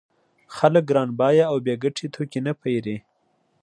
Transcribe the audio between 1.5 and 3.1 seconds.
او بې ګټې توکي نه پېري